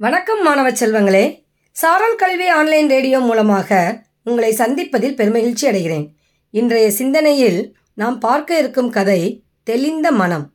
[0.00, 1.44] வணக்கம் மாணவ செல்வங்களே.
[1.72, 6.04] சாரல் கல்வி ஆன்லைன் ரேடியோ மூலமாக உங்களை சந்திப்பதில் பெருமகிழ்ச்சி அடைகிறேன்.
[6.50, 10.54] இன்றைய சிந்தனையில் நாம் பார்க்க இருக்கும் கதை தெளிந்த மனம்.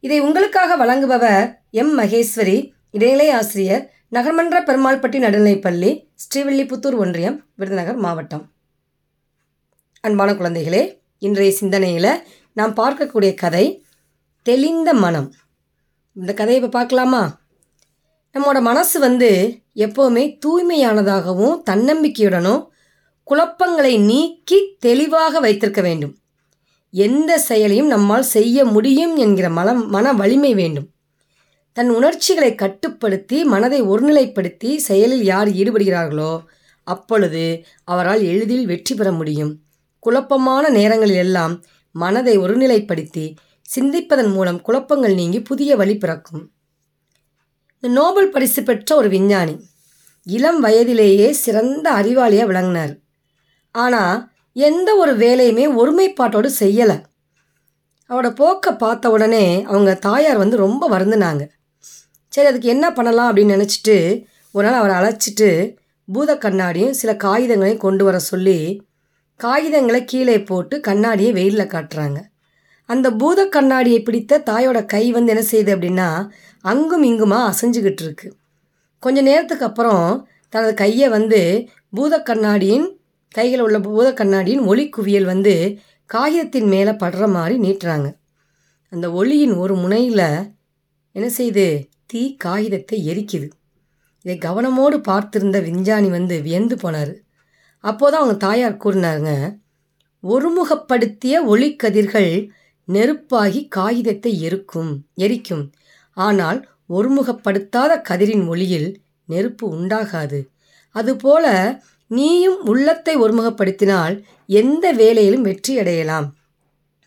[0.00, 1.98] இதை உங்களுக்காக வழங்குபவர் எம்.
[1.98, 5.90] மகேஸ்வரி இடைநிலை ஆசிரியர் நகர்மன்ற பெருமாள்பட்டி நடுநிலைப்பள்ளி
[6.24, 8.44] ஸ்ரீவில்லிபுத்தூர் ஒன்றியம் விருதுநகர் மாவட்டம்.
[10.00, 12.12] அன்பான குழந்தைகளே இன்றைய சிந்தனையில்
[12.52, 13.84] நாம் பார்க்கக்கூடிய கதை
[14.42, 15.32] தெளிந்த மனம்.
[16.12, 17.40] இந்த கதையை இப்போ பார்க்கலாமா?
[18.38, 22.66] நம்மளோட மனசு வந்து எப்போவுமே தூய்மையானதாகவும் தன்னம்பிக்கையுடனும்
[23.24, 26.16] குழப்பங்களை நீக்கி தெளிவாக வைத்திருக்க வேண்டும்.
[26.90, 30.90] எந்த செயலையும் நம்மால் செய்ய முடியும் என்கிற மனம் மன வலிமை வேண்டும்.
[31.72, 36.38] தன் உணர்ச்சிகளை கட்டுப்படுத்தி மனதை ஒருநிலைப்படுத்தி செயலில் யார் ஈடுபடுகிறார்களோ
[36.82, 39.60] அப்பொழுது அவரால் எளிதில் வெற்றி பெற முடியும்.
[39.98, 43.34] குழப்பமான நேரங்களில் எல்லாம் மனதை ஒருநிலைப்படுத்தி
[43.76, 46.50] சிந்திப்பதன் மூலம் குழப்பங்கள் நீங்கி புதிய வழி பிறக்கும்.
[47.82, 49.54] இந்த நோபல் பரிசு பெற்ற ஒரு விஞ்ஞானி.
[50.26, 52.94] இளம் வயதிலேயே சிறந்த அறிவாளியாக விளங்கினார்.
[53.74, 56.96] ஆனால் எந்த ஒரு வேலையுமே ஒருமைப்பாட்டோடு செய்யலை.
[58.10, 61.44] அவரோட போக்கை பார்த்த உடனே அவங்க தாயார் வந்து ரொம்ப வருந்தினாங்க.
[62.32, 63.96] சரி அதுக்கு என்ன பண்ணலாம் அப்படின்னு நினச்சிட்டு
[64.54, 65.48] ஒரு நாள் அவரை அழைச்சிட்டு
[66.08, 68.58] பூத கண்ணாடியும் சில காகிதங்களையும் கொண்டு வர சொல்லி
[69.40, 72.18] காகிதங்களை கீழே போட்டு கண்ணாடியை வெயிலில் காட்டுறாங்க.
[72.88, 76.08] அந்த பூத கண்ணாடியை பிடித்த தாயோட கை வந்து என்ன செய்யுது அப்படின்னா
[76.64, 78.28] அங்கும் இங்குமா அசைஞ்சுக்கிட்டு இருக்கு.
[79.02, 80.06] கொஞ்ச நேரத்துக்கு அப்புறம்
[80.52, 81.40] தனது கையை வந்து
[81.90, 82.86] பூத கண்ணாடியின்
[83.34, 85.54] கையில் உள்ள பூத கண்ணாடியின் ஒளி குவியல் வந்து
[86.10, 88.08] காகிதத்தின் மேலே படுற மாதிரி நீட்டுறாங்க.
[88.92, 90.26] அந்த ஒளியின் ஒரு முனையில்
[91.16, 91.66] என்ன செய்யுது?
[92.06, 93.48] தீ காகிதத்தை எரிக்குது.
[94.24, 97.12] இதை கவனமோடு பார்த்திருந்த விஞ்ஞானி வந்து வியந்து போனார்.
[97.84, 99.32] அப்போதான் அவங்க தாயார் கூறினாருங்க
[100.24, 102.30] ஒருமுகப்படுத்திய ஒளிக்கதிர்கள்
[102.88, 105.64] நெருப்பாகி காகிதத்தை எருக்கும் எரிக்கும்.
[106.16, 106.58] ஆனால்
[106.88, 108.88] ஒருமுகப்படுத்தாத கதிரின் ஒளியில்
[109.28, 110.40] நெருப்பு உண்டாகாது.
[110.94, 111.46] அதுபோல
[112.10, 114.14] நீயும் உள்ளத்தை ஒருமுகப்படுத்தினால்
[114.46, 116.28] எந்த வேலையிலும் வெற்றி அடையலாம்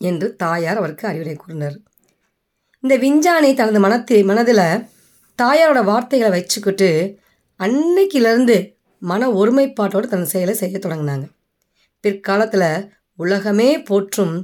[0.00, 1.76] என்று தாயார் அவருக்கு அறிவுரை கூறினார்.
[2.80, 4.66] இந்த விஞ்ஞானி தனது மனத்தை மனதில்
[5.38, 6.88] தாயாரோட வார்த்தைகளை வச்சுக்கிட்டு
[7.60, 8.56] அன்னைக்கிலிருந்து
[9.02, 11.26] மன ஒருமைப்பாட்டோடு தன் செயலை செய்ய தொடங்கினாங்க.
[12.04, 12.70] பிற்காலத்தில்
[13.18, 14.34] உலகமே போற்றும்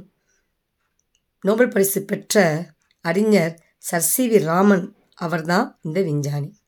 [1.41, 2.65] நோபல் பரிசு பெற்ற
[3.01, 6.59] அறிஞர் சர் சி வி ராமன் அவர்தான் இந்த விஞ்ஞானி.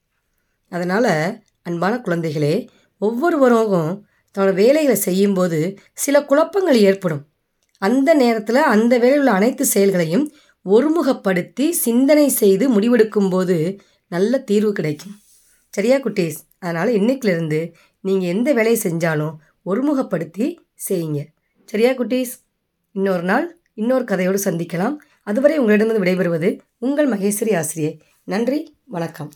[0.70, 2.68] அதனால் அன்பான குழந்தைகளே
[2.98, 7.28] ஒவ்வொருவரும் தன்னோட வேலைகளை செய்யும்போது சில குழப்பங்கள் ஏற்படும்.
[7.78, 10.32] அந்த நேரத்தில் அந்த வேலையில் உள்ள அனைத்து செயல்களையும்
[10.66, 15.20] ஒருமுகப்படுத்தி சிந்தனை செய்து முடிவெடுக்கும்போது நல்ல தீர்வு கிடைக்கும்.
[15.70, 16.36] சரியா குட்டீஸ்?
[16.60, 20.58] அதனால் இன்றைக்கிலிருந்து நீங்கள் எந்த வேலையை செஞ்சாலும் ஒருமுகப்படுத்தி
[20.90, 21.26] செய்யுங்க.
[21.66, 22.34] சரியா குட்டீஸ்?
[22.92, 24.96] இன்னொரு நாள் இன்னொரு கதையோடு சந்திக்கலாம்.
[25.24, 28.02] அதுவரை உங்களிடமிருந்து விடைபெறுவது உங்கள் மகேஸ்வரி ஆசிரியை.
[28.24, 29.32] நன்றி வணக்கம்.